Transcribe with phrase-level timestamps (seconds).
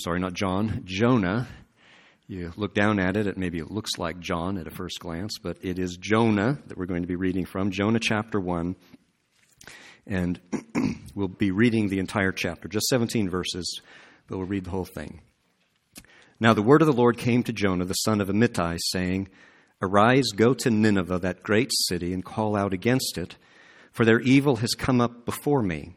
[0.00, 1.46] sorry, not John, Jonah.
[2.26, 5.38] You look down at it, it maybe it looks like John at a first glance,
[5.42, 8.76] but it is Jonah that we're going to be reading from, Jonah chapter 1.
[10.06, 10.40] And
[11.14, 13.80] we'll be reading the entire chapter, just 17 verses,
[14.26, 15.20] but we'll read the whole thing.
[16.38, 19.28] Now the word of the Lord came to Jonah, the son of Amittai, saying,
[19.82, 23.36] Arise, go to Nineveh, that great city, and call out against it,
[23.92, 25.96] for their evil has come up before me.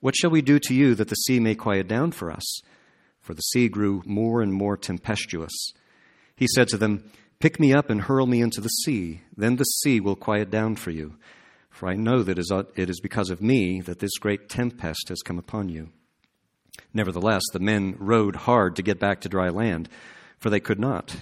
[0.00, 2.60] what shall we do to you that the sea may quiet down for us?
[3.20, 5.72] For the sea grew more and more tempestuous.
[6.36, 9.20] He said to them, Pick me up and hurl me into the sea.
[9.36, 11.16] Then the sea will quiet down for you.
[11.70, 15.38] For I know that it is because of me that this great tempest has come
[15.38, 15.90] upon you.
[16.94, 19.88] Nevertheless, the men rowed hard to get back to dry land,
[20.38, 21.16] for they could not.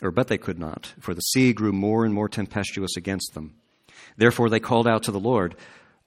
[0.00, 3.54] Or, but they could not, for the sea grew more and more tempestuous against them.
[4.16, 5.56] Therefore they called out to the Lord,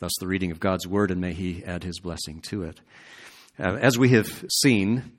[0.00, 2.80] Thus, the reading of God's word, and may He add His blessing to it.
[3.58, 5.12] Uh, as we have seen,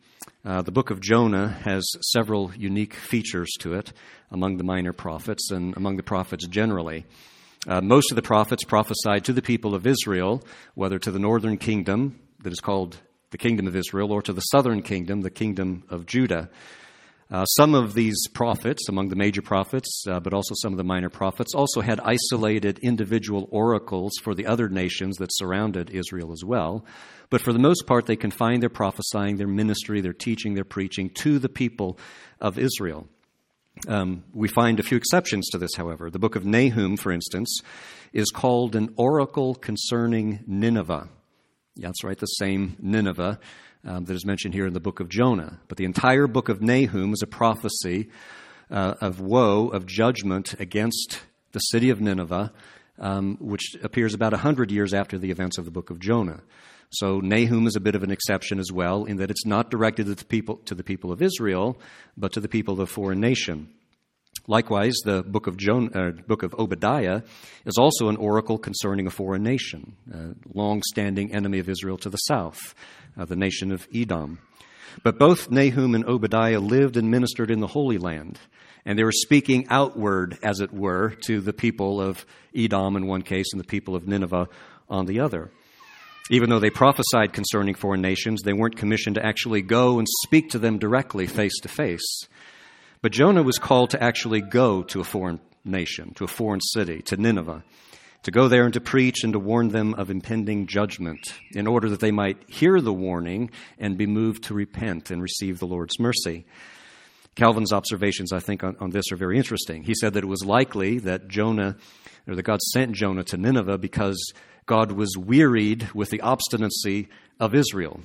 [0.44, 3.94] uh, the book of Jonah has several unique features to it
[4.32, 7.06] among the minor prophets and among the prophets generally.
[7.68, 10.44] Uh, most of the prophets prophesied to the people of Israel,
[10.74, 12.98] whether to the northern kingdom, that is called
[13.30, 16.50] the kingdom of Israel, or to the southern kingdom, the kingdom of Judah.
[17.32, 20.84] Uh, some of these prophets, among the major prophets, uh, but also some of the
[20.84, 26.44] minor prophets, also had isolated individual oracles for the other nations that surrounded Israel as
[26.44, 26.86] well.
[27.30, 31.10] But for the most part, they confined their prophesying, their ministry, their teaching, their preaching
[31.22, 31.98] to the people
[32.42, 33.08] of Israel.
[33.88, 36.10] Um, we find a few exceptions to this, however.
[36.10, 37.62] The book of Nahum, for instance,
[38.12, 41.08] is called an oracle concerning Nineveh.
[41.76, 43.40] Yeah, that's right, the same Nineveh
[43.86, 45.60] um, that is mentioned here in the book of Jonah.
[45.68, 48.10] But the entire book of Nahum is a prophecy
[48.70, 51.22] uh, of woe, of judgment against
[51.52, 52.52] the city of Nineveh,
[53.00, 56.42] um, which appears about 100 years after the events of the book of Jonah.
[56.92, 60.06] So Nahum is a bit of an exception as well, in that it's not directed
[60.08, 61.80] to the people, to the people of Israel,
[62.18, 63.70] but to the people of a foreign nation.
[64.48, 67.22] Likewise, the book of, Jonah, uh, book of Obadiah
[67.66, 72.10] is also an oracle concerning a foreign nation, a long standing enemy of Israel to
[72.10, 72.74] the south,
[73.18, 74.40] uh, the nation of Edom.
[75.04, 78.40] But both Nahum and Obadiah lived and ministered in the Holy Land,
[78.86, 82.26] and they were speaking outward, as it were, to the people of
[82.56, 84.50] Edom in one case and the people of Nineveh
[84.90, 85.52] on the other.
[86.30, 90.50] Even though they prophesied concerning foreign nations, they weren't commissioned to actually go and speak
[90.52, 92.28] to them directly, face to face.
[93.02, 97.02] But Jonah was called to actually go to a foreign nation, to a foreign city,
[97.04, 97.64] to Nineveh,
[98.24, 101.90] to go there and to preach and to warn them of impending judgment, in order
[101.90, 106.00] that they might hear the warning and be moved to repent and receive the Lord's
[106.00, 106.46] mercy.
[107.36, 109.84] Calvin's observations, I think, on, on, this are very interesting.
[109.84, 111.78] He said that it was likely that Jonah,
[112.28, 114.34] or that God sent Jonah to Nineveh because
[114.66, 117.08] God was wearied with the obstinacy
[117.40, 118.02] of Israel.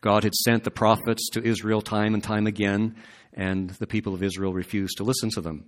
[0.00, 2.96] God had sent the prophets to Israel time and time again,
[3.32, 5.64] and the people of Israel refused to listen to them.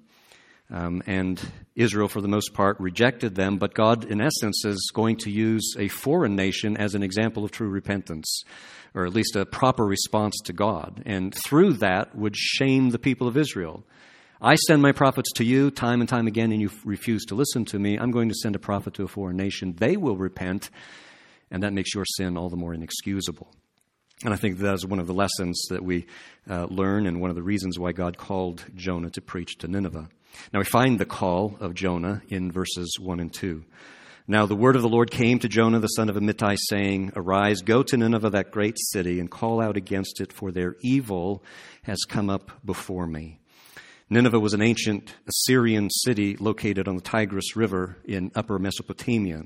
[0.70, 1.40] Um, and
[1.76, 5.74] Israel, for the most part, rejected them, but God, in essence, is going to use
[5.78, 8.42] a foreign nation as an example of true repentance,
[8.94, 11.02] or at least a proper response to God.
[11.04, 13.84] And through that, would shame the people of Israel.
[14.40, 17.64] I send my prophets to you time and time again, and you refuse to listen
[17.66, 17.96] to me.
[17.96, 19.74] I'm going to send a prophet to a foreign nation.
[19.76, 20.70] They will repent,
[21.50, 23.52] and that makes your sin all the more inexcusable.
[24.24, 26.06] And I think that is one of the lessons that we
[26.48, 30.08] uh, learn, and one of the reasons why God called Jonah to preach to Nineveh.
[30.52, 33.64] Now we find the call of Jonah in verses 1 and 2.
[34.28, 37.60] Now the word of the Lord came to Jonah the son of Amittai, saying, Arise,
[37.60, 41.42] go to Nineveh, that great city, and call out against it, for their evil
[41.82, 43.40] has come up before me.
[44.08, 49.44] Nineveh was an ancient Assyrian city located on the Tigris River in upper Mesopotamia.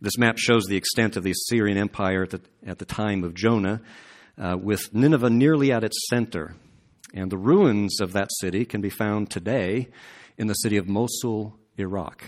[0.00, 3.34] This map shows the extent of the Assyrian Empire at the, at the time of
[3.34, 3.82] Jonah,
[4.38, 6.54] uh, with Nineveh nearly at its center.
[7.14, 9.88] And the ruins of that city can be found today
[10.36, 12.24] in the city of Mosul, Iraq.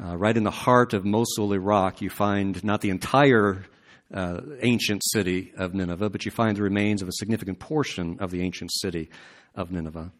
[0.00, 3.64] Uh, right in the heart of Mosul, Iraq, you find not the entire
[4.12, 8.30] uh, ancient city of Nineveh, but you find the remains of a significant portion of
[8.30, 9.08] the ancient city
[9.54, 10.12] of Nineveh.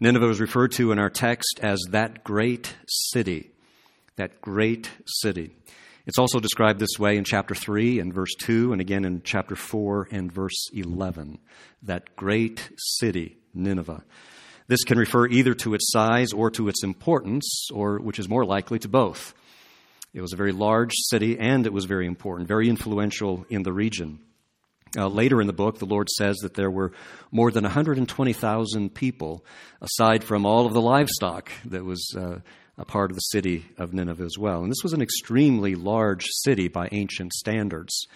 [0.00, 3.50] Nineveh was referred to in our text as that great city.
[4.16, 5.54] That great city.
[6.10, 9.54] It's also described this way in chapter 3 and verse 2, and again in chapter
[9.54, 11.38] 4 and verse 11.
[11.84, 14.02] That great city, Nineveh.
[14.66, 18.44] This can refer either to its size or to its importance, or which is more
[18.44, 19.34] likely to both.
[20.12, 23.72] It was a very large city and it was very important, very influential in the
[23.72, 24.18] region.
[24.98, 26.90] Uh, later in the book, the Lord says that there were
[27.30, 29.44] more than 120,000 people,
[29.80, 32.40] aside from all of the livestock that was uh,
[32.80, 34.62] a part of the city of Nineveh as well.
[34.62, 38.06] And this was an extremely large city by ancient standards.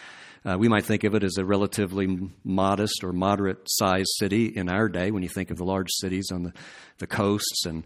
[0.43, 4.71] Uh, we might think of it as a relatively modest or moderate sized city in
[4.71, 6.53] our day when you think of the large cities on the,
[6.99, 7.85] the coasts and,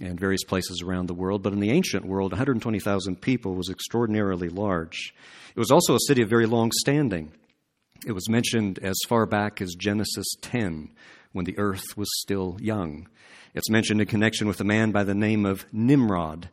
[0.00, 1.42] and various places around the world.
[1.42, 5.14] But in the ancient world, 120,000 people was extraordinarily large.
[5.56, 7.32] It was also a city of very long standing.
[8.06, 10.90] It was mentioned as far back as Genesis 10,
[11.32, 13.08] when the earth was still young.
[13.58, 16.48] It's mentioned in connection with a man by the name of Nimrod,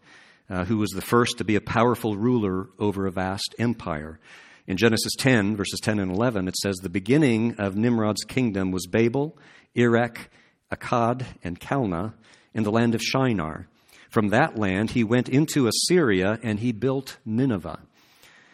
[0.50, 4.20] uh, who was the first to be a powerful ruler over a vast empire.
[4.66, 8.88] In Genesis 10, verses 10 and 11, it says, The beginning of Nimrod's kingdom was
[8.88, 9.38] Babel,
[9.76, 10.32] Erech,
[10.74, 12.16] Akkad, and Calneh
[12.56, 13.68] in the land of Shinar.
[14.10, 17.82] From that land he went into Assyria and he built Nineveh.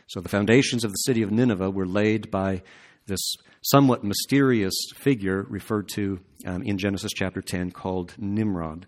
[0.07, 2.63] So the foundations of the city of Nineveh were laid by
[3.11, 8.87] this somewhat mysterious figure referred to um, in Genesis chapter 10 called Nimrod.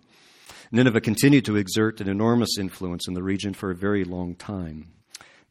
[0.72, 4.88] Nineveh continued to exert an enormous influence in the region for a very long time.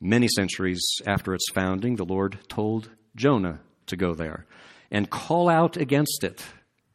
[0.01, 4.47] Many centuries after its founding, the Lord told Jonah to go there
[4.91, 6.43] and call out against it,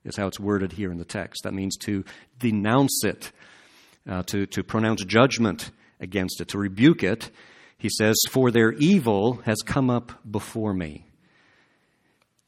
[0.03, 1.43] is how it's worded here in the text.
[1.43, 2.03] That means to
[2.39, 3.31] denounce it,
[4.09, 7.29] uh, to, to pronounce judgment against it, to rebuke it.
[7.77, 11.06] He says, For their evil has come up before me.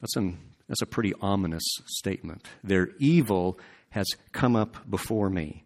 [0.01, 0.37] That's, an,
[0.67, 2.45] that's a pretty ominous statement.
[2.63, 3.59] Their evil
[3.89, 5.63] has come up before me.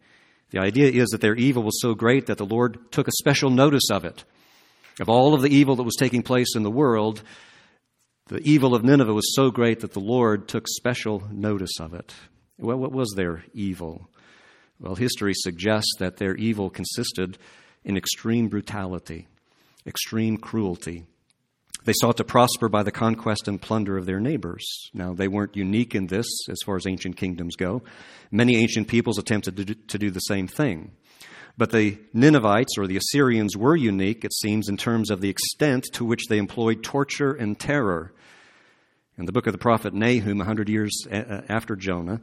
[0.52, 3.50] The idea is that their evil was so great that the Lord took a special
[3.50, 4.24] notice of it.
[5.00, 7.24] Of all of the evil that was taking place in the world,
[8.28, 12.14] the evil of Nineveh was so great that the Lord took special notice of it.
[12.58, 14.10] Well, what was their evil?
[14.80, 17.38] Well, history suggests that their evil consisted
[17.84, 19.28] in extreme brutality,
[19.86, 21.06] extreme cruelty,
[21.86, 24.90] they sought to prosper by the conquest and plunder of their neighbors.
[24.94, 27.84] Now, they weren't unique in this as far as ancient kingdoms go.
[28.32, 30.92] Many ancient peoples attempted to do, to do the same thing.
[31.58, 35.86] But the Ninevites or the Assyrians were unique, it seems, in terms of the extent
[35.94, 38.14] to which they employed torture and terror.
[39.18, 42.22] In the book of the prophet Nahum, a hundred years after Jonah,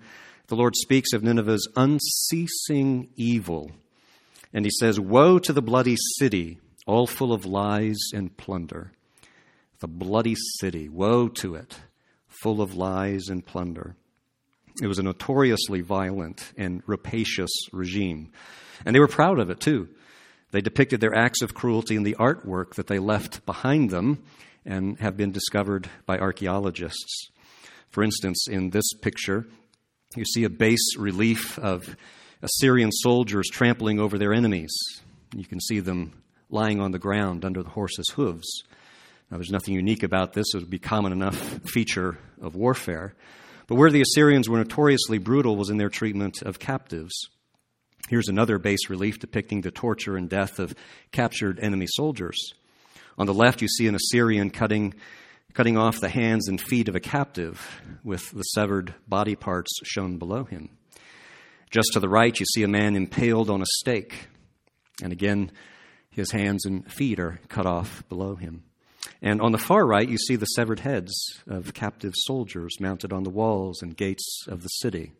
[0.48, 3.70] the Lord speaks of Nineveh's unceasing evil.
[4.52, 8.90] And he says, Woe to the bloody city, all full of lies and plunder
[9.80, 10.88] the bloody city.
[10.88, 11.76] Woe to it,
[12.42, 13.96] full of lies and plunder.
[14.80, 18.30] It was a notoriously violent and rapacious regime.
[18.86, 19.88] And they were proud of it, too.
[20.52, 24.22] They depicted their acts of cruelty in the artwork that they left behind them
[24.64, 27.28] and have been discovered by archaeologists.
[27.90, 29.46] For instance, in this picture,
[30.16, 31.96] you see a bas relief of
[32.42, 34.72] Assyrian soldiers trampling over their enemies.
[35.34, 38.48] You can see them lying on the ground under the horses' hooves.
[39.30, 40.54] Now, there's nothing unique about this.
[40.54, 43.14] It would be common enough feature of warfare.
[43.68, 47.12] But where the Assyrians were notoriously brutal was in their treatment of captives.
[48.08, 50.74] Here's another bas relief depicting the torture and death of
[51.12, 52.54] captured enemy soldiers.
[53.18, 54.94] On the left, you see an Assyrian cutting
[55.54, 60.16] cutting off the hands and feet of a captive with the severed body parts shown
[60.16, 60.70] below him.
[61.70, 64.28] Just to the right, you see a man impaled on a stake.
[65.02, 65.50] And again,
[66.10, 68.64] his hands and feet are cut off below him.
[69.22, 71.12] And on the far right, you see the severed heads
[71.46, 75.12] of captive soldiers mounted on the walls and gates of the city.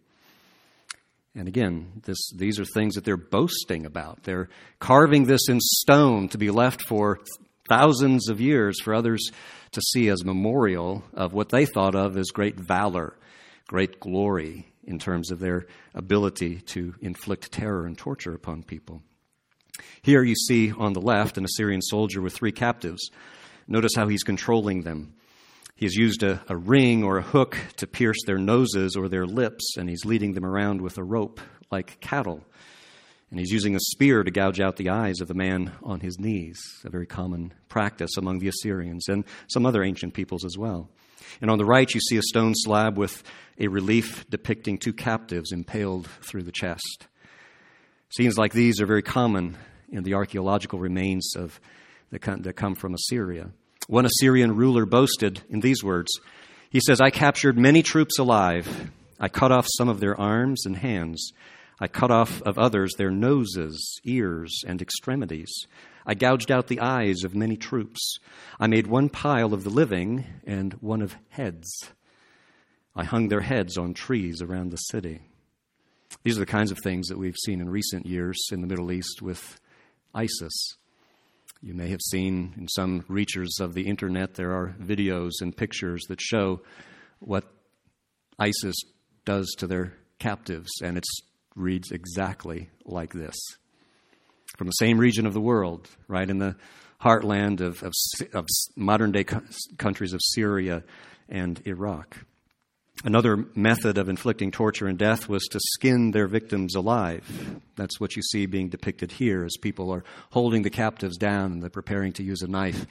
[1.35, 4.25] And again, this, these are things that they're boasting about.
[4.25, 7.21] They're carving this in stone to be left for
[7.69, 9.31] thousands of years for others
[9.73, 13.17] to see as memorial of what they thought of as great valor,
[13.69, 19.03] great glory in terms of their ability to inflict terror and torture upon people.
[20.03, 23.11] Here you see on the left an Assyrian soldier with three captives.
[23.71, 25.15] Notice how he's controlling them.
[25.77, 29.25] He has used a, a, ring or a hook to pierce their noses or their
[29.25, 32.43] lips, and he's leading them around with a rope like cattle.
[33.31, 36.19] And he's using a spear to gouge out the eyes of the man on his
[36.19, 40.91] knees, a very common practice among the Assyrians and some other ancient peoples as well.
[41.41, 43.23] And on the right, you see a stone slab with
[43.57, 47.07] a relief depicting two captives impaled through the chest.
[48.09, 49.57] Scenes like these are very common
[49.91, 51.61] in the archaeological remains of
[52.11, 53.51] that come from Assyria.
[53.91, 56.13] One Assyrian ruler boasted in these words
[56.71, 58.93] He says, I captured many troops alive.
[59.19, 61.33] I cut off some of their arms and hands.
[61.81, 65.51] I cut off of others their noses, ears, and extremities.
[66.07, 68.19] I gouged out the eyes of many troops.
[68.61, 71.69] I made one pile of the living and one of heads.
[72.95, 75.19] I hung their heads on trees around the city.
[76.23, 78.93] These are the kinds of things that we've seen in recent years in the Middle
[78.93, 79.59] East with
[80.15, 80.77] ISIS.
[81.63, 86.03] You may have seen in some reachers of the internet, there are videos and pictures
[86.09, 86.63] that show
[87.19, 87.45] what
[88.39, 88.77] ISIS
[89.27, 91.05] does to their captives, and it
[91.55, 93.37] reads exactly like this.
[94.57, 96.57] From the same region of the world, right in the
[97.03, 97.93] heartland of, of,
[98.33, 99.25] of modern day
[99.77, 100.83] countries of Syria
[101.29, 102.17] and Iraq.
[103.03, 107.61] Another method of inflicting torture and death was to skin their victims alive.
[107.77, 111.63] That's what you see being depicted here as people are holding the captives down and
[111.63, 112.85] they're preparing to use a knife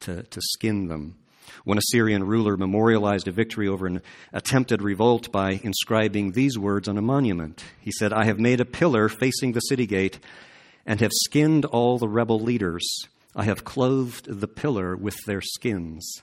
[0.00, 1.16] to, to skin them.
[1.64, 6.96] One Assyrian ruler memorialized a victory over an attempted revolt by inscribing these words on
[6.96, 7.64] a monument.
[7.80, 10.20] He said, I have made a pillar facing the city gate
[10.84, 12.86] and have skinned all the rebel leaders.
[13.34, 16.22] I have clothed the pillar with their skins.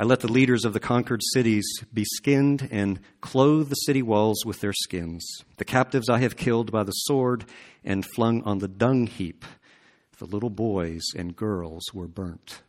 [0.00, 4.46] I let the leaders of the conquered cities be skinned and clothe the city walls
[4.46, 5.22] with their skins.
[5.58, 7.44] The captives I have killed by the sword
[7.84, 9.44] and flung on the dung heap.
[10.16, 12.62] The little boys and girls were burnt.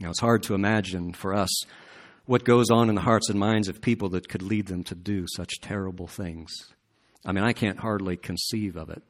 [0.00, 1.62] Now, it's hard to imagine for us
[2.26, 4.96] what goes on in the hearts and minds of people that could lead them to
[4.96, 6.50] do such terrible things.
[7.24, 9.04] I mean, I can't hardly conceive of it.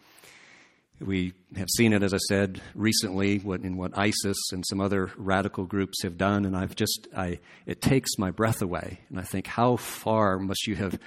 [1.01, 5.11] We have seen it, as I said, recently what, in what ISIS and some other
[5.17, 9.01] radical groups have done, and I've just, I, it takes my breath away.
[9.09, 10.99] And I think, how far must you have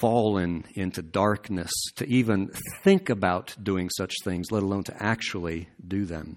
[0.00, 2.50] fallen into darkness to even
[2.84, 6.36] think about doing such things, let alone to actually do them?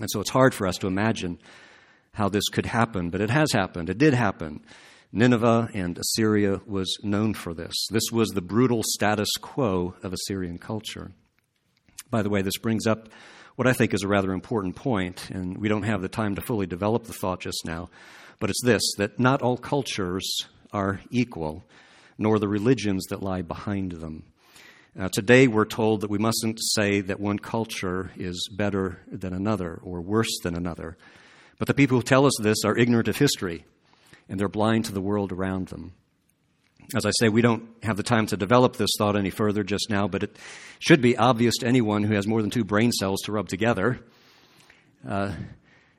[0.00, 1.38] And so it's hard for us to imagine
[2.12, 3.90] how this could happen, but it has happened.
[3.90, 4.64] It did happen.
[5.12, 7.74] Nineveh and Assyria was known for this.
[7.90, 11.12] This was the brutal status quo of Assyrian culture.
[12.10, 13.08] By the way, this brings up
[13.54, 16.42] what I think is a rather important point, and we don't have the time to
[16.42, 17.88] fully develop the thought just now,
[18.40, 20.28] but it's this that not all cultures
[20.72, 21.64] are equal,
[22.18, 24.24] nor the religions that lie behind them.
[24.98, 29.78] Uh, today, we're told that we mustn't say that one culture is better than another
[29.84, 30.96] or worse than another.
[31.58, 33.64] But the people who tell us this are ignorant of history,
[34.28, 35.92] and they're blind to the world around them.
[36.94, 39.90] As I say, we don't have the time to develop this thought any further just
[39.90, 40.36] now, but it
[40.80, 44.00] should be obvious to anyone who has more than two brain cells to rub together
[45.08, 45.32] uh,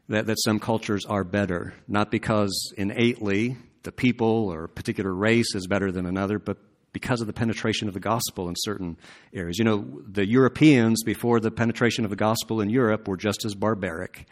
[0.09, 1.73] that, that some cultures are better.
[1.87, 6.57] Not because innately the people or a particular race is better than another, but
[6.91, 8.97] because of the penetration of the gospel in certain
[9.33, 9.57] areas.
[9.57, 13.55] You know, the Europeans, before the penetration of the gospel in Europe, were just as
[13.55, 14.27] barbaric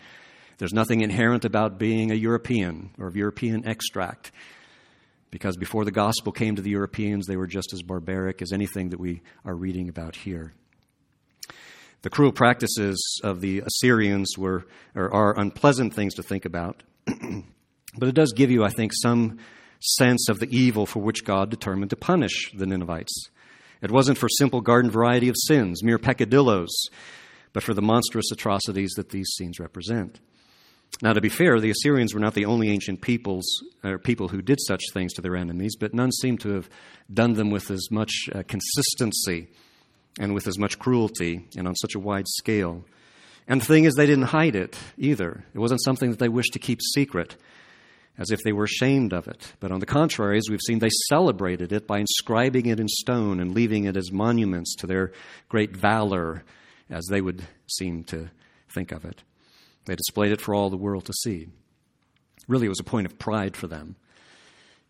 [0.60, 4.32] there's nothing inherent about being a European or of European extract,
[5.32, 8.90] because before the gospel came to the Europeans, they were just as barbaric as anything
[8.90, 10.54] that we are reading about here.
[12.02, 18.08] The cruel practices of the Assyrians were, or are unpleasant things to think about, but
[18.08, 19.40] it does give you, I think, some
[19.82, 23.30] sense of the evil for which God determined to punish the Ninevites.
[23.82, 26.70] It wasn't for simple garden variety of sins, mere peccadillos,
[27.54, 30.20] but for the monstrous atrocities that these scenes represent.
[31.02, 33.46] Now, to be fair, the Assyrians were not the only ancient peoples
[33.84, 36.70] or people who did such things to their enemies, but none seem to have
[37.14, 39.48] done them with as much uh, consistency
[40.20, 42.84] and with as much cruelty and on such a wide scale.
[43.48, 45.46] And the thing is, they didn't hide it either.
[45.54, 47.38] It wasn't something that they wished to keep secret.
[48.20, 49.54] as if they were ashamed of it.
[49.62, 53.40] But on the contrary, as we've seen, they celebrated it by inscribing it in stone
[53.40, 55.14] and leaving it as monuments to their
[55.48, 56.44] great valor,
[56.90, 58.30] as they would seem to
[58.68, 59.24] think of it.
[59.90, 61.48] They displayed it for all the world to see.
[62.48, 63.96] Really, it was a point of pride for them.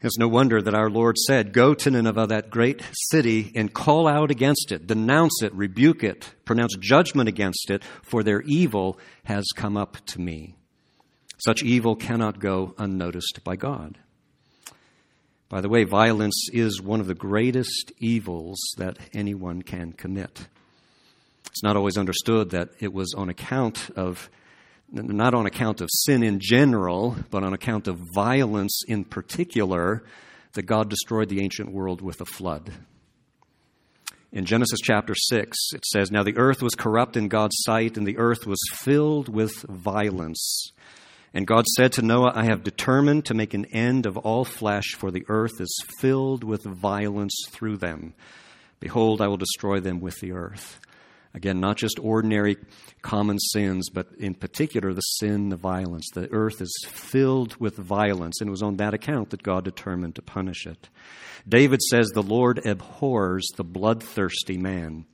[0.02, 4.10] It's no wonder that our Lord said, Go to Nineveh, that great city, and call
[4.10, 9.46] out against it, denounce it, rebuke it, pronounce judgment against it, for their evil has
[9.56, 10.56] come up to me.
[11.38, 14.00] Such evil cannot go unnoticed by God.
[15.48, 20.48] By the way, violence is one of the greatest evils that anyone can commit.
[21.46, 24.30] It's not always understood that it was on account of
[24.92, 30.04] not on account of sin in general, but on account of violence in particular,
[30.54, 32.72] that God destroyed the ancient world with a flood.
[34.32, 38.06] In Genesis chapter 6, it says, Now the earth was corrupt in God's sight, and
[38.06, 40.72] the earth was filled with violence.
[41.34, 44.96] And God said to Noah, I have determined to make an end of all flesh,
[44.98, 48.14] for the earth is filled with violence through them.
[48.80, 50.80] Behold, I will destroy them with the earth.
[51.34, 52.58] Again, not just ordinary
[53.02, 56.08] common sins, but in particular the sin, the violence.
[56.14, 60.16] The earth is filled with violence, and it was on that account that God determined
[60.16, 60.90] to punish it.
[61.48, 65.06] David says, The Lord abhors the bloodthirsty man.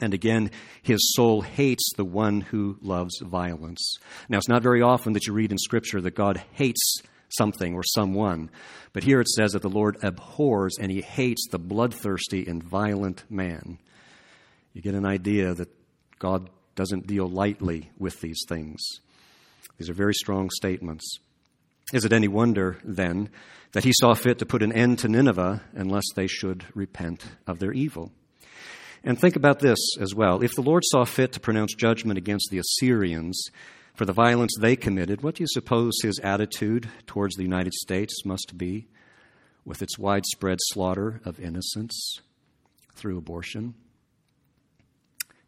[0.00, 0.50] And again,
[0.82, 3.98] his soul hates the one who loves violence.
[4.28, 6.96] Now, it's not very often that you read in Scripture that God hates
[7.28, 8.50] something or someone,
[8.94, 13.24] but here it says that the Lord abhors and he hates the bloodthirsty and violent
[13.30, 13.78] man
[14.72, 15.68] you get an idea that
[16.18, 18.80] God doesn't deal lightly with these things.
[19.78, 21.18] These are very strong statements.
[21.92, 23.28] Is it any wonder, then,
[23.72, 27.58] that he saw fit to put an end to Nineveh unless they should repent of
[27.58, 28.12] their evil?
[29.04, 30.42] And think about this as well.
[30.42, 33.48] If the Lord saw fit to pronounce judgment against the Assyrians
[33.94, 38.24] for the violence they committed, what do you suppose his attitude towards the United States
[38.24, 38.86] must be
[39.64, 42.20] with its widespread slaughter of innocents
[42.94, 43.74] through abortion?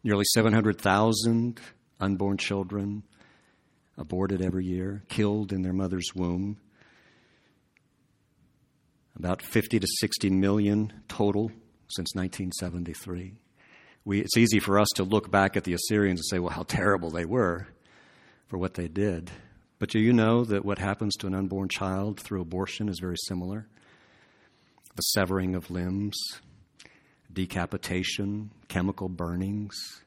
[0.05, 1.59] Nearly 700,000
[1.99, 3.01] unborn children
[3.97, 6.57] aborted every year, killed in their mother's womb.
[9.17, 11.49] About 50 to 60 million total
[11.87, 13.33] since 1973.
[14.05, 16.61] We, it's easy for us to look back at the Assyrians and say, well, how
[16.61, 17.67] terrible they were
[18.45, 19.31] for what they did.
[19.79, 23.17] But do you know that what happens to an unborn child through abortion is very
[23.25, 23.67] similar?
[24.97, 26.15] The severing of limbs,
[27.33, 30.04] decapitation, chemical burnings.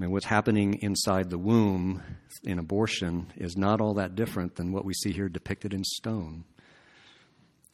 [0.00, 2.02] I mean, what's happening inside the womb
[2.42, 6.44] in abortion is not all that different than what we see here depicted in stone.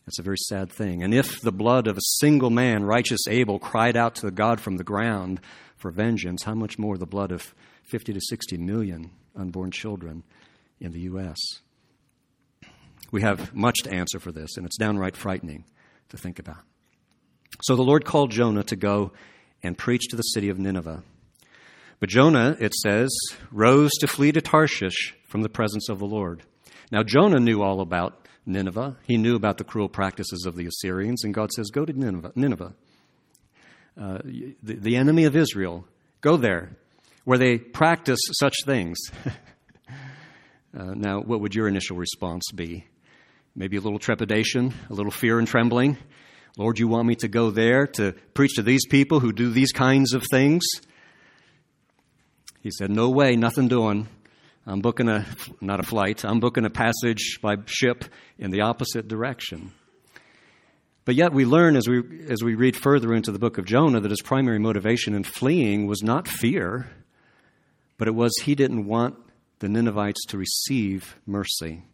[0.09, 1.05] It's a very sad thing.
[1.05, 4.61] And if the blood of a single man, righteous Abel, cried out to the God
[4.61, 5.41] from the ground
[5.77, 10.25] for vengeance, how much more the blood of 50 to 60 million unborn children
[10.81, 11.39] in the U.S.?
[13.13, 15.65] We have much to answer for this, and it's downright frightening
[16.09, 16.59] to think about.
[17.63, 19.13] So the Lord called Jonah to go
[19.63, 21.05] and preach to the city of Nineveh.
[21.99, 23.11] But Jonah, it says,
[23.51, 26.43] rose to flee to Tarshish from the presence of the Lord.
[26.93, 28.97] Now, Jonah knew all about Nineveh.
[29.05, 32.33] He knew about the cruel practices of the Assyrians, and God says, Go to Nineveh,
[32.35, 32.75] Nineveh
[34.01, 35.87] uh, the, the enemy of Israel.
[36.21, 36.77] Go there,
[37.25, 38.99] where they practice such things.
[40.79, 42.87] uh, now, what would your initial response be?
[43.55, 45.97] Maybe a little trepidation, a little fear and trembling.
[46.59, 49.73] Lord, you want me to go there to preach to these people who do these
[49.73, 50.65] kinds of things?
[52.67, 54.09] He said, No way, nothing doing.
[54.67, 55.25] I'm booking a,
[55.61, 58.05] not a flight, I'm booking a passage by ship
[58.41, 59.71] in the opposite direction.
[61.05, 64.01] But yet we learn as we, as we read further into the book of Jonah
[64.01, 66.91] that his primary motivation in fleeing was not fear,
[67.99, 69.15] but it was he didn't want
[69.61, 71.85] the Ninevites to receive mercy.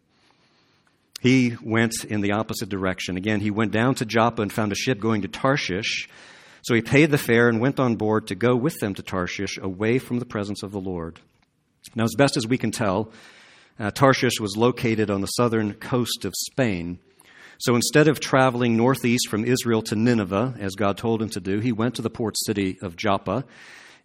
[1.21, 3.15] He went in the opposite direction.
[3.15, 6.09] Again, he went down to Joppa and found a ship going to Tarshish.
[6.63, 9.57] So he paid the fare and went on board to go with them to Tarshish,
[9.57, 11.19] away from the presence of the Lord.
[11.93, 13.11] Now, as best as we can tell,
[13.77, 16.99] uh, Tarshish was located on the southern coast of Spain.
[17.57, 21.59] So instead of traveling northeast from Israel to Nineveh, as God told him to do,
[21.59, 23.45] he went to the port city of Joppa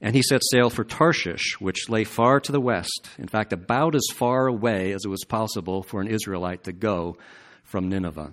[0.00, 3.94] and he set sail for Tarshish, which lay far to the west, in fact, about
[3.96, 7.16] as far away as it was possible for an Israelite to go
[7.64, 8.32] from Nineveh.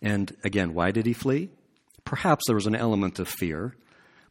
[0.00, 1.50] And again, why did he flee?
[2.06, 3.74] Perhaps there was an element of fear,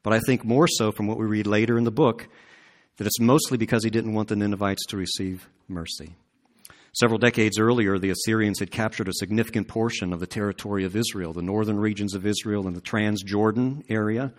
[0.01, 2.27] but I think more so from what we read later in the book
[2.97, 6.15] that it's mostly because he didn't want the Ninevites to receive mercy.
[6.93, 11.33] Several decades earlier, the Assyrians had captured a significant portion of the territory of Israel,
[11.33, 14.31] the northern regions of Israel and the Transjordan area.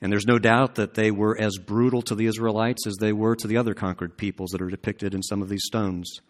[0.00, 3.34] And there's no doubt that they were as brutal to the Israelites as they were
[3.34, 6.20] to the other conquered peoples that are depicted in some of these stones.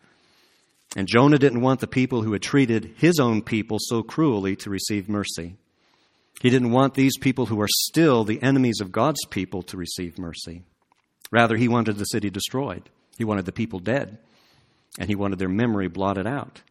[0.96, 4.70] And Jonah didn't want the people who had treated his own people so cruelly to
[4.70, 5.56] receive mercy.
[6.40, 10.18] He didn't want these people who are still the enemies of God's people to receive
[10.18, 10.62] mercy.
[11.30, 12.88] Rather, he wanted the city destroyed.
[13.16, 14.18] He wanted the people dead.
[14.98, 16.62] And he wanted their memory blotted out.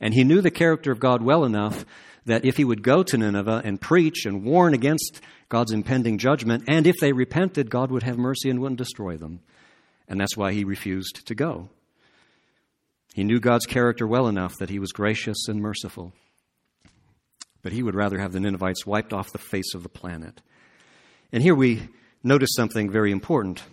[0.00, 1.84] And he knew the character of God well enough
[2.26, 6.64] that if he would go to Nineveh and preach and warn against God's impending judgment,
[6.66, 9.40] and if they repented, God would have mercy and wouldn't destroy them.
[10.08, 11.68] And that's why he refused to go.
[13.14, 16.12] He knew God's character well enough that he was gracious and merciful.
[17.64, 20.40] But he would rather have the Ninevites wiped off the face of the planet.
[21.32, 21.88] And here we
[22.22, 23.64] notice something very important.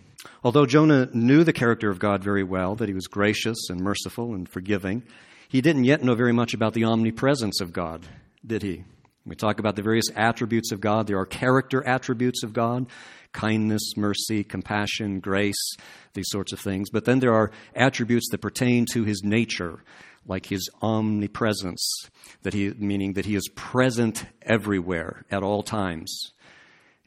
[0.43, 4.34] Although Jonah knew the character of God very well, that he was gracious and merciful
[4.34, 5.04] and forgiving,
[5.49, 8.08] he didn't yet know very much about the omnipresence of God,
[8.45, 8.86] did he?
[9.25, 11.06] We talk about the various attributes of God.
[11.06, 12.88] There are character attributes of God
[13.34, 15.75] kindness, mercy, compassion, grace,
[16.13, 16.89] these sorts of things.
[16.89, 19.80] But then there are attributes that pertain to his nature,
[20.25, 22.05] like his omnipresence,
[22.43, 26.31] that he, meaning that he is present everywhere at all times.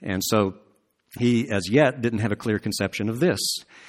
[0.03, 0.55] And so
[1.18, 3.40] he, as yet, didn't have a clear conception of this.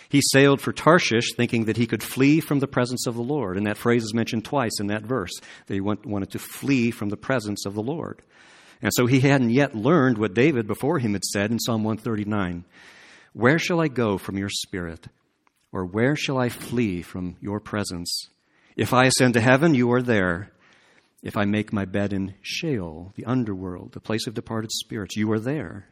[0.09, 3.57] He sailed for Tarshish thinking that he could flee from the presence of the Lord.
[3.57, 5.31] And that phrase is mentioned twice in that verse,
[5.65, 8.21] that he wanted to flee from the presence of the Lord.
[8.81, 12.65] And so he hadn't yet learned what David before him had said in Psalm 139
[13.33, 15.07] Where shall I go from your spirit?
[15.71, 18.29] Or where shall I flee from your presence?
[18.75, 20.51] If I ascend to heaven, you are there.
[21.23, 25.31] If I make my bed in Sheol, the underworld, the place of departed spirits, you
[25.31, 25.87] are there.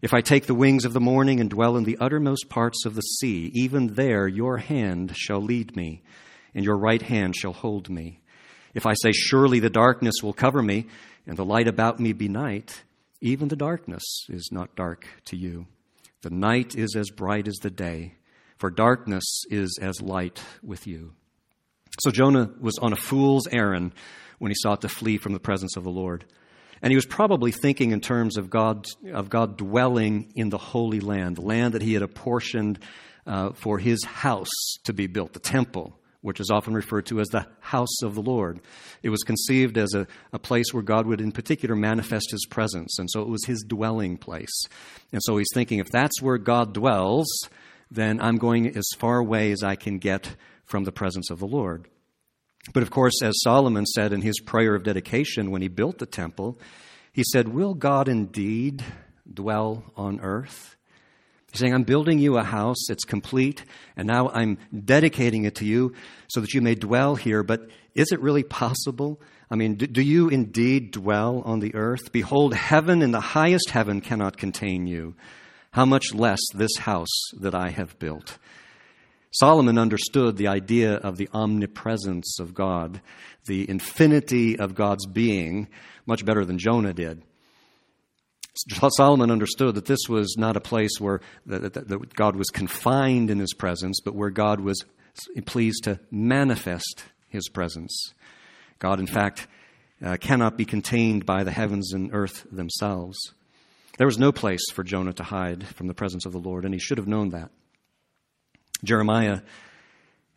[0.00, 2.94] If I take the wings of the morning and dwell in the uttermost parts of
[2.94, 6.02] the sea, even there your hand shall lead me,
[6.54, 8.20] and your right hand shall hold me.
[8.72, 10.86] If I say, Surely the darkness will cover me,
[11.26, 12.82] and the light about me be night,
[13.20, 15.66] even the darkness is not dark to you.
[16.22, 18.14] The night is as bright as the day,
[18.58, 21.14] for darkness is as light with you.
[22.00, 23.92] So Jonah was on a fool's errand
[24.38, 26.24] when he sought to flee from the presence of the Lord.
[26.80, 31.00] And he was probably thinking in terms of God, of God dwelling in the Holy
[31.00, 32.80] Land, the land that he had apportioned
[33.24, 34.50] uh, for his house
[34.84, 38.22] to be built, the temple which is often referred to as the house of the
[38.22, 38.60] Lord.
[39.02, 42.98] It was conceived as a, a place where God would, in particular, manifest his presence.
[42.98, 44.64] And so it was his dwelling place.
[45.10, 47.26] And so he's thinking, if that's where God dwells,
[47.90, 50.36] then I'm going as far away as I can get
[50.72, 51.86] from the presence of the Lord.
[52.72, 56.06] But of course, as Solomon said in his prayer of dedication when he built the
[56.06, 56.58] temple,
[57.12, 58.82] he said, Will God indeed
[59.30, 60.76] dwell on earth?
[61.52, 63.66] He's saying, I'm building you a house, it's complete,
[63.98, 65.92] and now I'm dedicating it to you
[66.28, 67.42] so that you may dwell here.
[67.42, 69.20] But is it really possible?
[69.50, 72.12] I mean, do, do you indeed dwell on the earth?
[72.12, 75.16] Behold, heaven and the highest heaven cannot contain you.
[75.72, 78.38] How much less this house that I have built?
[79.32, 83.00] Solomon understood the idea of the omnipresence of God,
[83.46, 85.68] the infinity of God's being,
[86.06, 87.22] much better than Jonah did.
[88.96, 94.00] Solomon understood that this was not a place where God was confined in his presence,
[94.04, 94.84] but where God was
[95.46, 98.12] pleased to manifest his presence.
[98.78, 99.46] God, in fact,
[100.04, 103.16] uh, cannot be contained by the heavens and earth themselves.
[103.96, 106.74] There was no place for Jonah to hide from the presence of the Lord, and
[106.74, 107.50] he should have known that.
[108.84, 109.40] Jeremiah,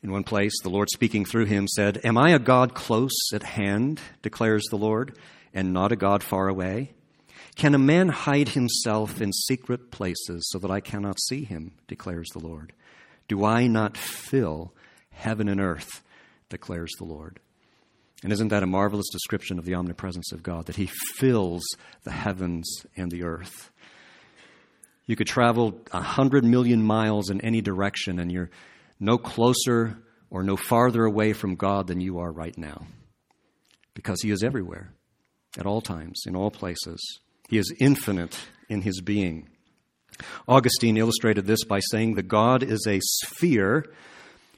[0.04, 3.42] in one place, the Lord speaking through him said, Am I a God close at
[3.42, 5.18] hand, declares the Lord,
[5.54, 6.92] and not a God far away?
[7.56, 11.72] Can a man hide himself in secret places so that I cannot see him?
[11.88, 12.74] declares the Lord.
[13.28, 14.74] Do I not fill
[15.10, 16.04] heaven and earth?
[16.50, 17.40] declares the Lord.
[18.24, 21.64] And isn't that a marvelous description of the omnipresence of God, that He fills
[22.04, 23.72] the heavens and the earth?
[25.06, 28.50] You could travel a hundred million miles in any direction, and you're
[29.00, 29.98] no closer
[30.30, 32.88] or no farther away from God than you are right now,
[33.94, 34.94] because He is everywhere,
[35.58, 37.20] at all times, in all places.
[37.50, 38.38] He is infinite
[38.70, 39.50] in his being.
[40.48, 43.86] Augustine illustrated this by saying that God is a sphere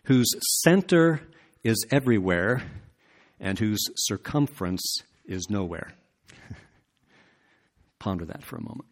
[0.06, 0.32] whose
[0.64, 1.22] center
[1.64, 2.64] is everywhere
[3.40, 5.92] and whose circumference is nowhere.
[8.00, 8.86] Ponder that for a moment.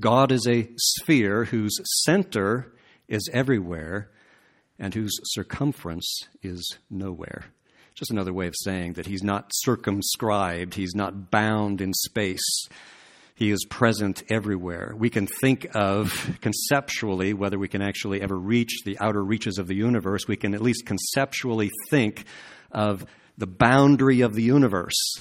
[0.00, 2.72] God is a sphere whose center
[3.08, 4.10] is everywhere
[4.78, 7.46] and whose circumference is nowhere
[7.96, 12.68] just another way of saying that he's not circumscribed, he's not bound in space.
[13.34, 14.94] He is present everywhere.
[14.96, 19.66] We can think of conceptually, whether we can actually ever reach the outer reaches of
[19.66, 22.24] the universe, we can at least conceptually think
[22.70, 23.06] of
[23.38, 25.14] the boundary of the universe.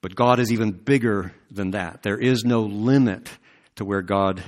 [0.00, 2.02] But God is even bigger than that.
[2.02, 3.30] There is no limit
[3.78, 4.42] to where God,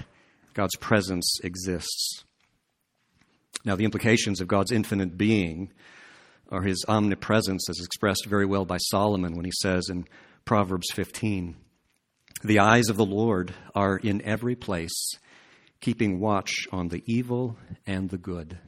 [0.54, 2.24] God's presence exists.
[3.64, 5.72] Now, the implications of God's infinite being
[6.50, 10.04] or his omnipresence is expressed very well by Solomon when he says in
[10.44, 11.56] Proverbs 15
[12.42, 15.12] The eyes of the Lord are in every place,
[15.80, 18.58] keeping watch on the evil and the good.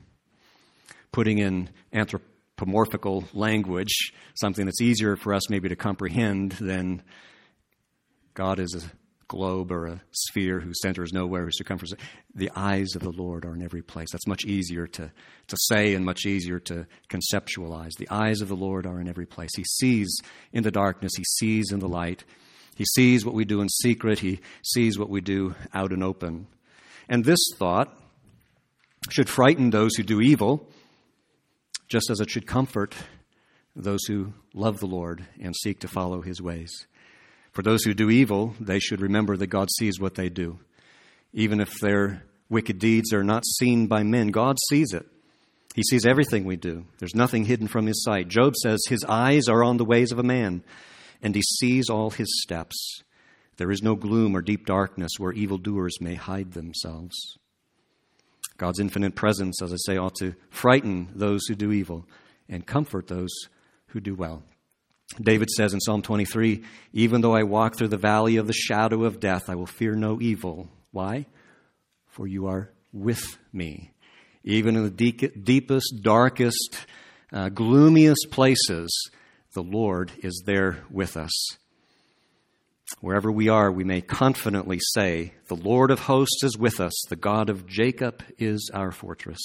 [1.10, 7.02] Putting in anthropomorphical language, something that's easier for us maybe to comprehend than
[8.34, 9.01] God is a
[9.32, 11.94] globe or a sphere whose center is nowhere, whose circumference.
[12.34, 14.12] The eyes of the Lord are in every place.
[14.12, 15.10] That's much easier to,
[15.48, 17.92] to say and much easier to conceptualize.
[17.96, 19.50] The eyes of the Lord are in every place.
[19.56, 20.14] He sees
[20.52, 22.24] in the darkness, He sees in the light.
[22.76, 26.46] He sees what we do in secret, He sees what we do out and open.
[27.08, 27.98] And this thought
[29.10, 30.68] should frighten those who do evil,
[31.88, 32.94] just as it should comfort
[33.74, 36.86] those who love the Lord and seek to follow His ways.
[37.52, 40.58] For those who do evil, they should remember that God sees what they do.
[41.32, 45.06] Even if their wicked deeds are not seen by men, God sees it.
[45.74, 46.84] He sees everything we do.
[46.98, 48.28] There's nothing hidden from his sight.
[48.28, 50.62] Job says, His eyes are on the ways of a man,
[51.22, 53.02] and he sees all his steps.
[53.56, 57.16] There is no gloom or deep darkness where evildoers may hide themselves.
[58.58, 62.06] God's infinite presence, as I say, ought to frighten those who do evil
[62.48, 63.32] and comfort those
[63.88, 64.42] who do well.
[65.20, 69.04] David says in Psalm 23 Even though I walk through the valley of the shadow
[69.04, 70.68] of death, I will fear no evil.
[70.90, 71.26] Why?
[72.06, 73.92] For you are with me.
[74.44, 76.86] Even in the deepest, darkest,
[77.32, 79.10] uh, gloomiest places,
[79.54, 81.32] the Lord is there with us.
[83.00, 87.16] Wherever we are, we may confidently say, The Lord of hosts is with us, the
[87.16, 89.40] God of Jacob is our fortress.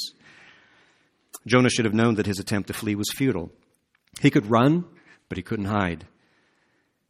[1.45, 3.51] Jonah should have known that his attempt to flee was futile.
[4.21, 4.85] He could run,
[5.29, 6.05] but he couldn't hide.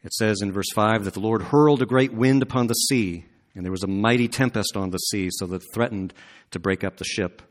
[0.04, 3.26] It says in verse 5 that the Lord hurled a great wind upon the sea,
[3.56, 6.14] and there was a mighty tempest on the sea, so that threatened
[6.52, 7.42] to break up the ship.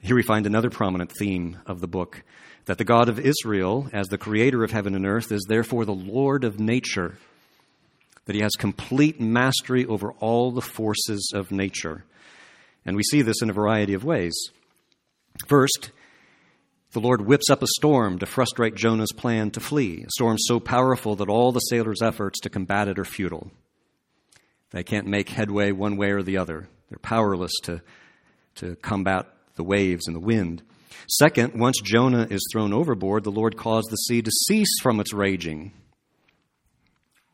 [0.00, 2.22] Here we find another prominent theme of the book
[2.66, 5.94] that the God of Israel, as the creator of heaven and earth, is therefore the
[5.94, 7.16] Lord of nature,
[8.26, 12.04] that he has complete mastery over all the forces of nature.
[12.84, 14.34] And we see this in a variety of ways.
[15.46, 15.92] First,
[16.92, 20.58] the Lord whips up a storm to frustrate Jonah's plan to flee, a storm so
[20.58, 23.50] powerful that all the sailors' efforts to combat it are futile.
[24.70, 26.68] They can't make headway one way or the other.
[26.88, 27.82] They're powerless to,
[28.56, 30.62] to combat the waves and the wind.
[31.10, 35.12] Second, once Jonah is thrown overboard, the Lord caused the sea to cease from its
[35.12, 35.72] raging.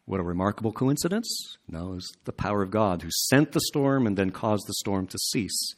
[0.06, 1.56] What a remarkable coincidence?
[1.66, 5.06] No, it's the power of God who sent the storm and then caused the storm
[5.06, 5.74] to cease.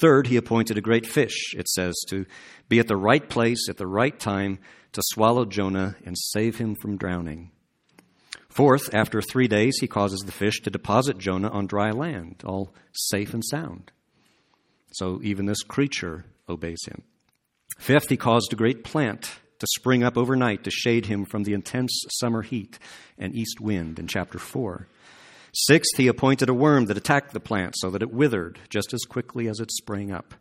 [0.00, 2.26] Third, he appointed a great fish, it says, to
[2.68, 4.58] be at the right place at the right time
[4.92, 7.50] to swallow Jonah and save him from drowning.
[8.48, 12.74] Fourth, after three days, he causes the fish to deposit Jonah on dry land, all
[12.92, 13.92] safe and sound.
[14.92, 17.02] So even this creature obeys him.
[17.78, 21.52] Fifth, he caused a great plant to spring up overnight to shade him from the
[21.52, 22.78] intense summer heat
[23.18, 24.88] and east wind in chapter 4.
[25.58, 29.04] Sixth, he appointed a worm that attacked the plant so that it withered just as
[29.08, 30.34] quickly as it sprang up.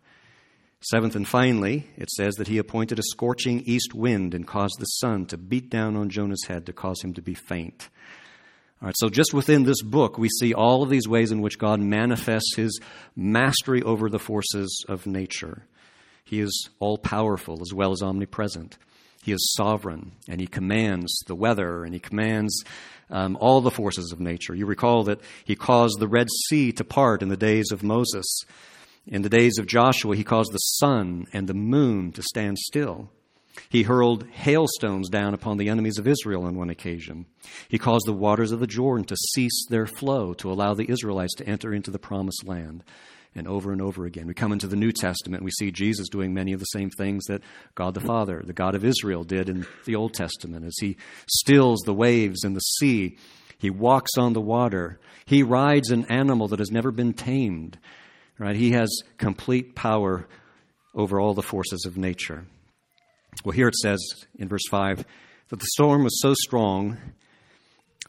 [0.82, 4.86] Seventh and finally, it says that he appointed a scorching east wind and caused the
[4.86, 7.88] sun to beat down on Jonah's head to cause him to be faint.
[8.82, 11.60] All right, so just within this book, we see all of these ways in which
[11.60, 12.78] God manifests his
[13.16, 15.66] mastery over the forces of nature.
[16.26, 18.78] He is all powerful as well as omnipresent.
[19.24, 22.64] He is sovereign, and he commands the weather, and he commands
[23.10, 24.56] um, all the forces of nature.
[24.56, 28.26] You recall that he caused the Red Sea to part in the days of Moses.
[29.08, 33.10] In the days of Joshua, he caused the sun and the moon to stand still.
[33.70, 37.26] He hurled hailstones down upon the enemies of Israel on one occasion.
[37.70, 41.36] He caused the waters of the Jordan to cease their flow to allow the Israelites
[41.36, 42.84] to enter into the promised land
[43.36, 44.28] and over and over again.
[44.28, 47.26] We come into the New Testament we see Jesus doing many of the same things
[47.26, 47.44] that
[47.76, 51.82] God the Father, the God of Israel, did in the Old Testament as he stills
[51.82, 53.18] the waves in the sea.
[53.58, 55.00] He walks on the water.
[55.26, 57.78] He rides an animal that has never been tamed.
[58.38, 58.56] Right?
[58.56, 60.28] He has complete power
[60.94, 62.46] over all the forces of nature.
[63.44, 64.00] Well, here it says
[64.38, 65.06] in verse 5
[65.50, 66.98] that the storm was so strong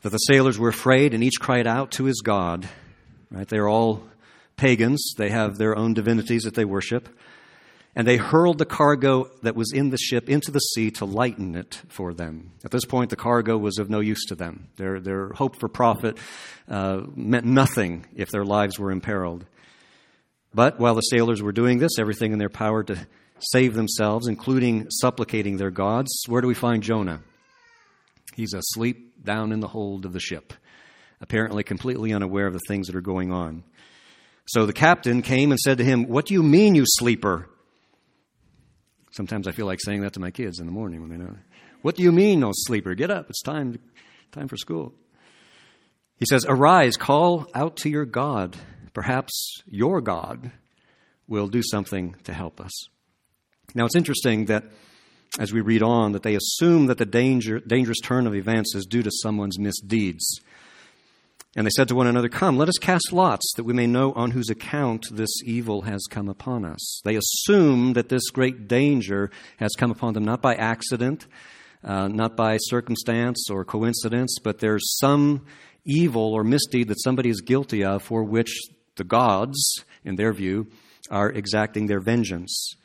[0.02, 2.68] that the sailors were afraid and each cried out to his God.
[3.30, 3.46] Right?
[3.46, 4.02] They're all
[4.56, 5.14] pagans.
[5.16, 7.08] They have their own divinities that they worship.
[7.94, 11.56] And they hurled the cargo that was in the ship into the sea to lighten
[11.56, 12.52] it for them.
[12.62, 14.68] At this point, the cargo was of no use to them.
[14.76, 16.18] Their, their hope for profit
[16.68, 19.46] uh, meant nothing if their lives were imperiled.
[20.52, 23.06] But while the sailors were doing this, everything in their power to
[23.38, 27.20] save themselves, including supplicating their gods, where do we find Jonah?
[28.34, 30.52] He's asleep down in the hold of the ship,
[31.20, 33.64] apparently completely unaware of the things that are going on.
[34.46, 37.48] So the captain came and said to him, What do you mean, you sleeper?
[39.10, 41.36] Sometimes I feel like saying that to my kids in the morning when they know.
[41.82, 42.94] What do you mean, no sleeper?
[42.94, 43.30] Get up.
[43.30, 43.78] It's time,
[44.32, 44.92] time for school.
[46.18, 48.56] He says, Arise, call out to your God.
[48.92, 50.50] Perhaps your God
[51.28, 52.72] will do something to help us.
[53.74, 54.64] Now, it's interesting that
[55.38, 58.86] as we read on, that they assume that the danger, dangerous turn of events is
[58.86, 60.40] due to someone's misdeeds.
[61.56, 64.12] And they said to one another, Come, let us cast lots, that we may know
[64.12, 67.00] on whose account this evil has come upon us.
[67.02, 71.26] They assume that this great danger has come upon them not by accident,
[71.82, 75.46] uh, not by circumstance or coincidence, but there's some
[75.86, 78.54] evil or misdeed that somebody is guilty of for which
[78.96, 80.66] the gods, in their view,
[81.10, 82.76] are exacting their vengeance.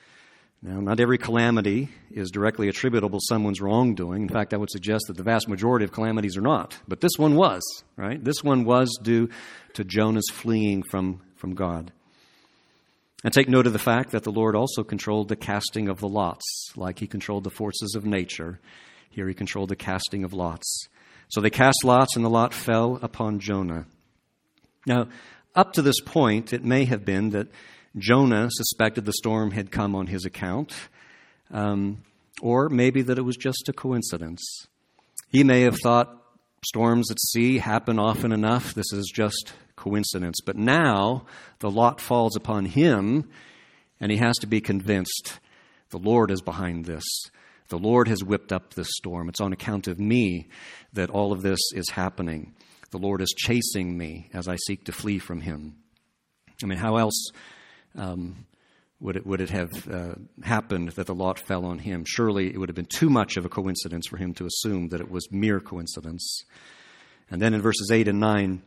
[0.64, 4.22] Now, not every calamity is directly attributable to someone's wrongdoing.
[4.22, 6.78] In fact, I would suggest that the vast majority of calamities are not.
[6.88, 7.64] But this one was,
[7.96, 8.24] right?
[8.24, 9.30] This one was due
[9.74, 11.92] to Jonah's fleeing from, from God.
[13.24, 16.08] And take note of the fact that the Lord also controlled the casting of the
[16.08, 16.44] lots,
[16.76, 18.60] like he controlled the forces of nature.
[19.10, 20.88] Here he controlled the casting of lots.
[21.30, 23.86] So they cast lots, and the lot fell upon Jonah.
[24.86, 25.08] Now,
[25.56, 27.48] up to this point, it may have been that
[27.98, 30.74] Jonah suspected the storm had come on his account,
[31.52, 32.04] um,
[32.42, 34.68] or maybe that it was just a coincidence.
[35.30, 36.18] He may have thought
[36.66, 40.40] storms at sea happen often enough, this is just coincidence.
[40.46, 41.26] But now
[41.60, 43.30] the lot falls upon him,
[44.00, 45.40] and he has to be convinced
[45.90, 47.04] the Lord is behind this.
[47.68, 49.30] The Lord has whipped up this storm.
[49.30, 50.50] It's on account of me
[50.94, 52.54] that all of this is happening.
[52.92, 55.76] The Lord is chasing me as I seek to flee from him.
[56.62, 57.32] I mean, how else
[57.96, 58.46] um,
[59.00, 62.06] would it, would it have uh, happened that the lot fell on him?
[62.06, 65.02] Surely it would have been too much of a coincidence for him to assume that
[65.02, 66.44] it was mere coincidence.
[67.30, 68.62] And then in verses 8 and 9,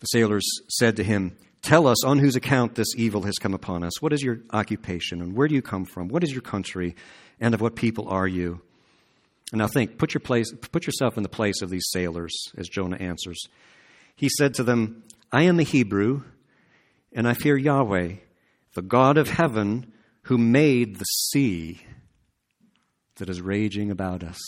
[0.00, 3.84] the sailors said to him, Tell us on whose account this evil has come upon
[3.84, 4.02] us.
[4.02, 6.08] What is your occupation, and where do you come from?
[6.08, 6.96] What is your country,
[7.40, 8.60] and of what people are you?
[9.52, 12.68] And now think, put, your place, put yourself in the place of these sailors, as
[12.68, 13.40] Jonah answers.
[14.16, 16.24] He said to them, I am a Hebrew
[17.14, 18.14] and I fear Yahweh,
[18.74, 21.82] the God of heaven, who made the sea
[23.16, 24.40] that is raging about us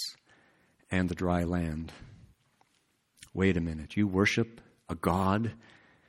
[0.90, 1.92] and the dry land.
[3.32, 3.96] Wait a minute.
[3.96, 5.52] You worship a God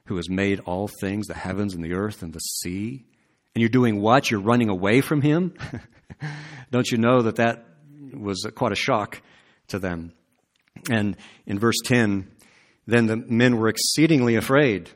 [0.06, 3.06] who has made all things, the heavens and the earth and the sea?
[3.54, 4.30] And you're doing what?
[4.30, 5.54] You're running away from him?
[6.72, 7.66] Don't you know that that
[8.14, 9.22] was quite a shock
[9.70, 10.14] to them?
[10.90, 12.32] And in verse 10,
[12.86, 14.92] then the men were exceedingly afraid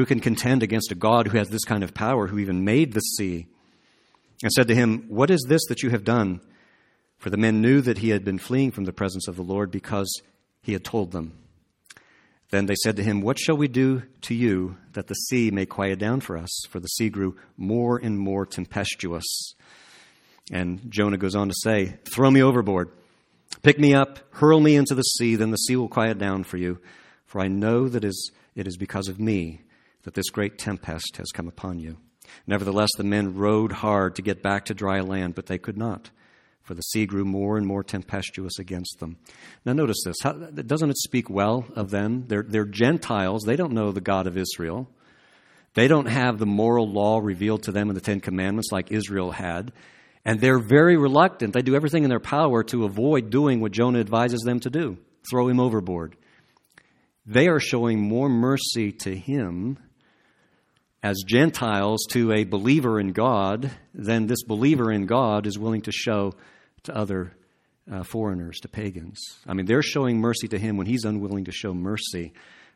[0.00, 2.94] who can contend against a God who has this kind of power, who even made
[2.94, 3.46] the sea?
[4.42, 6.40] And said to him, What is this that you have done?
[7.18, 9.70] For the men knew that he had been fleeing from the presence of the Lord
[9.70, 10.10] because
[10.62, 11.34] he had told them.
[12.48, 15.66] Then they said to him, What shall we do to you that the sea may
[15.66, 16.48] quiet down for us?
[16.70, 19.54] For the sea grew more and more tempestuous.
[20.50, 22.90] And Jonah goes on to say, Throw me overboard.
[23.62, 26.56] Pick me up, hurl me into the sea, then the sea will quiet down for
[26.56, 26.78] you.
[27.26, 29.60] For I know that it is because of me
[30.02, 31.96] that this great tempest has come upon you.
[32.46, 36.10] Nevertheless, the men rowed hard to get back to dry land, but they could not,
[36.62, 39.18] for the sea grew more and more tempestuous against them.
[39.64, 40.16] Now, notice this.
[40.22, 42.24] How, doesn't it speak well of them?
[42.28, 43.42] They're, they're Gentiles.
[43.44, 44.88] They don't know the God of Israel.
[45.74, 49.30] They don't have the moral law revealed to them in the Ten Commandments like Israel
[49.30, 49.72] had.
[50.24, 51.54] And they're very reluctant.
[51.54, 54.98] They do everything in their power to avoid doing what Jonah advises them to do
[55.28, 56.16] throw him overboard.
[57.26, 59.78] They are showing more mercy to him
[61.02, 65.92] as Gentiles to a believer in God, then this believer in God is willing to
[65.92, 66.34] show
[66.84, 67.32] to other
[67.90, 69.18] uh, foreigners, to pagans.
[69.46, 72.32] I mean, they're showing mercy to him when he's unwilling to show mercy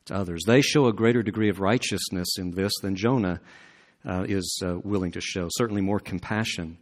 [0.06, 0.42] to others.
[0.46, 3.40] They show a greater degree of righteousness in this than Jonah
[4.06, 6.78] uh, is uh, willing to show, certainly more compassion.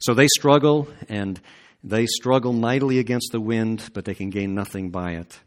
[0.00, 1.40] So they struggle, and
[1.82, 5.38] they struggle mightily against the wind, but they can gain nothing by it.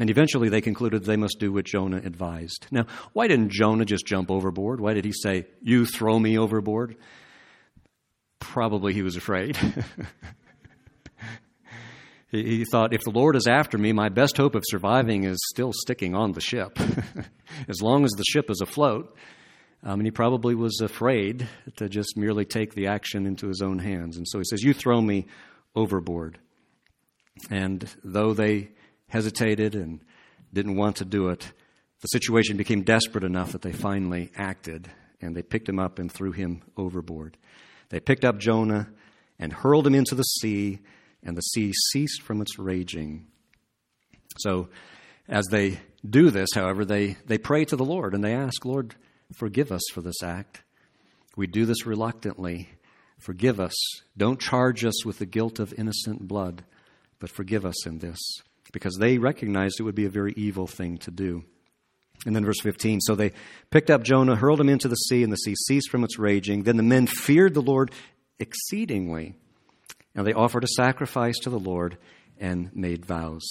[0.00, 2.66] And eventually they concluded they must do what Jonah advised.
[2.70, 4.80] Now, why didn't Jonah just jump overboard?
[4.80, 6.96] Why did he say, You throw me overboard?
[8.38, 9.56] Probably he was afraid.
[12.30, 15.72] he, thought, If the Lord is after me, my best hope of surviving is still
[15.74, 16.78] sticking on the ship.
[17.68, 19.14] as long as the ship is afloat.
[19.84, 23.78] Um, and he probably was afraid to just merely take the action into his own
[23.78, 24.16] hands.
[24.16, 25.26] And so he says, You throw me
[25.74, 26.38] overboard.
[27.50, 28.70] And though they
[29.12, 30.00] hesitated and
[30.54, 31.52] didn't want to do it,
[32.00, 34.90] the situation became desperate enough that they finally acted
[35.20, 37.36] and they picked him up and threw him overboard.
[37.90, 38.88] They picked up Jonah
[39.38, 40.80] and hurled him into the sea,
[41.22, 43.26] and the sea ceased from its raging.
[44.38, 44.70] So,
[45.28, 48.94] as they do this, however, they, they pray to the Lord and they ask, Lord,
[49.34, 50.62] forgive us for this act.
[51.36, 52.70] We do this reluctantly.
[53.18, 53.74] Forgive us.
[54.16, 56.64] Don't charge us with the guilt of innocent blood,
[57.18, 58.18] but forgive us in this.
[58.72, 61.44] Because they recognized it would be a very evil thing to do.
[62.24, 63.32] And then verse 15 So they
[63.70, 66.62] picked up Jonah, hurled him into the sea, and the sea ceased from its raging.
[66.62, 67.92] Then the men feared the Lord
[68.38, 69.34] exceedingly.
[70.14, 71.96] And they offered a sacrifice to the Lord
[72.38, 73.42] and made vows.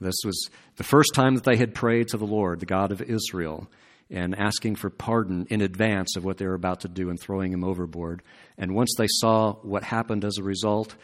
[0.00, 3.02] This was the first time that they had prayed to the Lord, the God of
[3.02, 3.68] Israel,
[4.10, 7.52] and asking for pardon in advance of what they were about to do and throwing
[7.52, 8.22] him overboard.
[8.58, 10.96] And once they saw what happened as a result,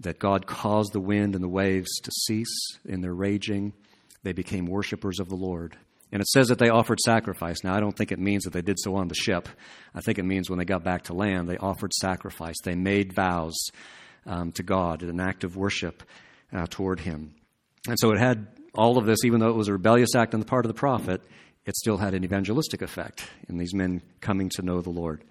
[0.00, 3.72] that God caused the wind and the waves to cease in their raging,
[4.22, 5.76] they became worshippers of the Lord.
[6.12, 7.62] And it says that they offered sacrifice.
[7.62, 9.48] Now, I don't think it means that they did so on the ship.
[9.94, 12.56] I think it means when they got back to land, they offered sacrifice.
[12.64, 13.56] They made vows
[14.26, 16.02] um, to God, an act of worship
[16.52, 17.34] uh, toward Him.
[17.86, 20.40] And so it had all of this, even though it was a rebellious act on
[20.40, 21.22] the part of the prophet,
[21.64, 25.22] it still had an evangelistic effect in these men coming to know the Lord.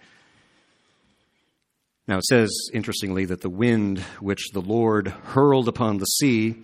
[2.10, 6.56] Now it says, interestingly, that the wind which the Lord hurled upon the sea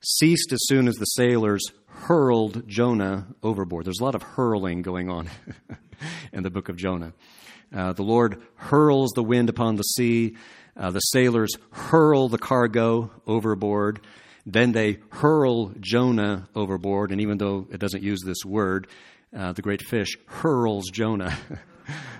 [0.00, 3.84] ceased as soon as the sailors hurled Jonah overboard.
[3.84, 5.30] There's a lot of hurling going on
[6.32, 7.12] in the book of Jonah.
[7.72, 10.34] Uh, the Lord hurls the wind upon the sea.
[10.76, 14.00] Uh, the sailors hurl the cargo overboard.
[14.46, 17.12] Then they hurl Jonah overboard.
[17.12, 18.88] And even though it doesn't use this word,
[19.32, 21.38] uh, the great fish hurls Jonah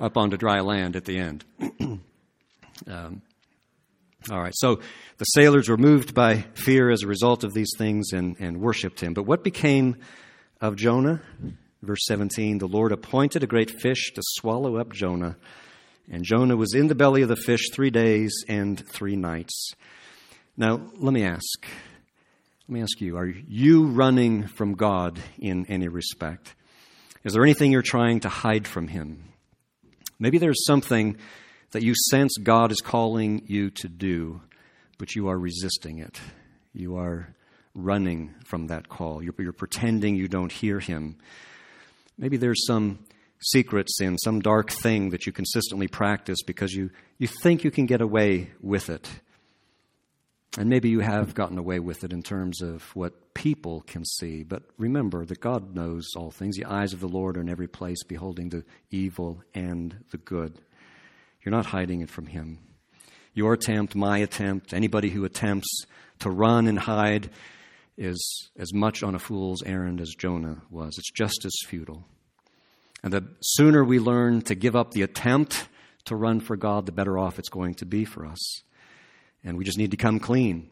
[0.00, 1.44] up onto dry land at the end.
[2.88, 3.22] um,
[4.30, 4.80] all right, so
[5.18, 9.00] the sailors were moved by fear as a result of these things and, and worshiped
[9.00, 9.14] him.
[9.14, 9.96] But what became
[10.60, 11.22] of Jonah?
[11.82, 15.36] Verse 17 The Lord appointed a great fish to swallow up Jonah.
[16.10, 19.72] And Jonah was in the belly of the fish three days and three nights.
[20.56, 21.66] Now, let me ask.
[22.68, 26.54] Let me ask you are you running from God in any respect?
[27.24, 29.24] Is there anything you're trying to hide from Him?
[30.20, 31.16] Maybe there's something
[31.72, 34.42] that you sense God is calling you to do,
[34.98, 36.20] but you are resisting it.
[36.74, 37.34] You are
[37.74, 39.22] running from that call.
[39.22, 41.16] You're, you're pretending you don't hear Him.
[42.18, 42.98] Maybe there's some
[43.40, 47.86] secret sin, some dark thing that you consistently practice because you, you think you can
[47.86, 49.08] get away with it.
[50.58, 54.42] And maybe you have gotten away with it in terms of what people can see.
[54.42, 56.56] But remember that God knows all things.
[56.56, 60.60] The eyes of the Lord are in every place, beholding the evil and the good.
[61.42, 62.58] You're not hiding it from Him.
[63.32, 65.84] Your attempt, my attempt, anybody who attempts
[66.18, 67.30] to run and hide
[67.96, 70.96] is as much on a fool's errand as Jonah was.
[70.98, 72.04] It's just as futile.
[73.04, 75.68] And the sooner we learn to give up the attempt
[76.06, 78.62] to run for God, the better off it's going to be for us.
[79.44, 80.70] And we just need to come clean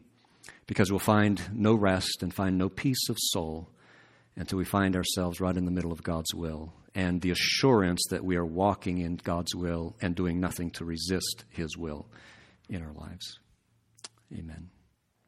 [0.67, 3.69] because we'll find no rest and find no peace of soul
[4.35, 8.23] until we find ourselves right in the middle of God's will and the assurance that
[8.23, 12.07] we are walking in God's will and doing nothing to resist His will
[12.69, 13.39] in our lives.
[14.33, 14.69] Amen.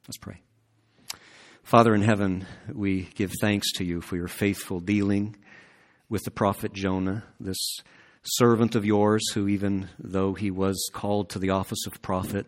[0.08, 0.42] Let's pray.
[1.64, 5.36] Father in heaven, we give thanks to you for your faithful dealing
[6.10, 7.78] with the prophet Jonah, this
[8.24, 12.46] servant of yours who, even though he was called to the office of prophet,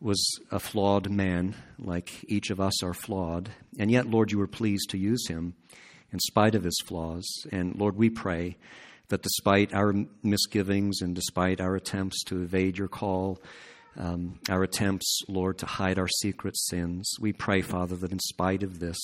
[0.00, 3.50] was a flawed man, like each of us are flawed.
[3.78, 5.54] And yet, Lord, you were pleased to use him
[6.12, 7.26] in spite of his flaws.
[7.50, 8.56] And Lord, we pray
[9.08, 13.40] that despite our misgivings and despite our attempts to evade your call,
[13.96, 18.62] um, our attempts, Lord, to hide our secret sins, we pray, Father, that in spite
[18.62, 18.98] of this,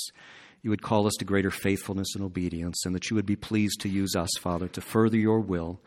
[0.62, 3.80] you would call us to greater faithfulness and obedience, and that you would be pleased
[3.80, 5.80] to use us, Father, to further your will,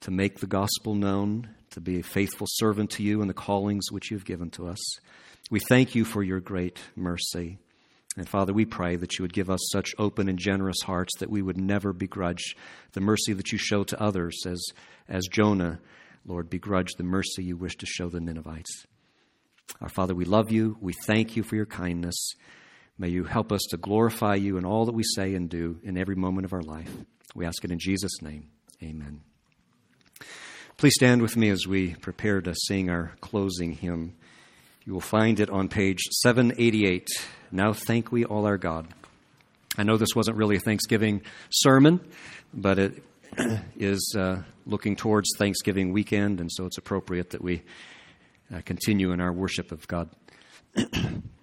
[0.00, 3.90] to make the gospel known, to be a faithful servant to you and the callings
[3.90, 4.80] which you've given to us.
[5.50, 7.58] We thank you for your great mercy.
[8.16, 11.30] And Father, we pray that you would give us such open and generous hearts that
[11.30, 12.54] we would never begrudge
[12.92, 14.64] the mercy that you show to others, as,
[15.08, 15.80] as Jonah,
[16.24, 18.86] Lord, begrudged the mercy you wish to show the Ninevites.
[19.80, 20.76] Our Father, we love you.
[20.80, 22.34] We thank you for your kindness.
[22.96, 25.98] May you help us to glorify you in all that we say and do in
[25.98, 26.90] every moment of our life.
[27.34, 28.50] We ask it in Jesus' name.
[28.82, 29.33] Amen.
[30.76, 34.12] Please stand with me as we prepare to sing our closing hymn.
[34.84, 37.06] You will find it on page 788.
[37.52, 38.88] Now thank we all our God.
[39.78, 42.00] I know this wasn't really a Thanksgiving sermon,
[42.52, 43.04] but it
[43.76, 47.62] is uh, looking towards Thanksgiving weekend, and so it's appropriate that we
[48.52, 50.10] uh, continue in our worship of God.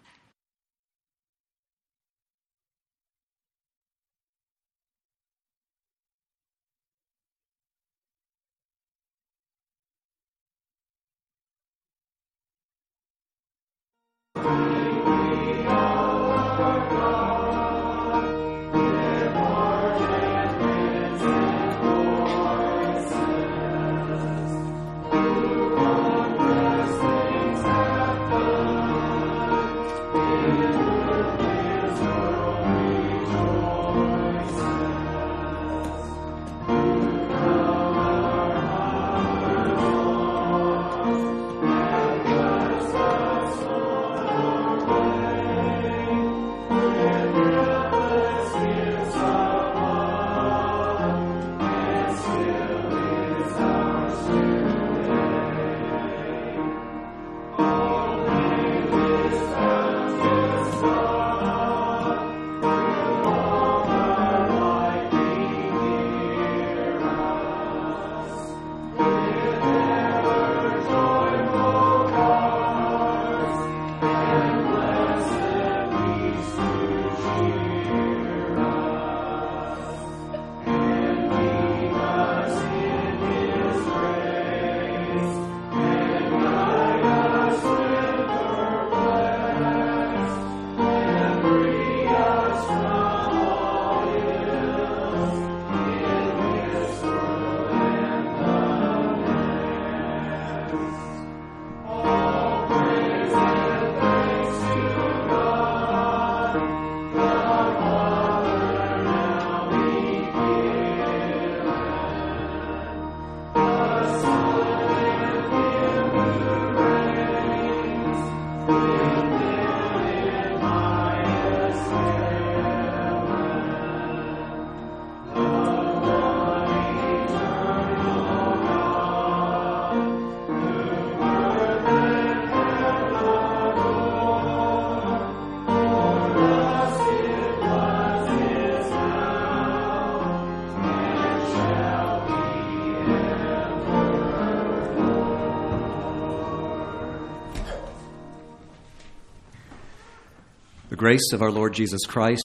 [151.01, 152.39] grace of our Lord Jesus Christ